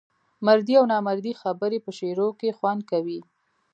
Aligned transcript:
مردۍ 0.47 0.73
او 0.79 0.85
نامردۍ 0.91 1.33
خبري 1.41 1.79
په 1.85 1.91
شعر 1.97 2.19
کې 2.39 2.55
خوند 2.57 2.81
کوي. 2.91 3.19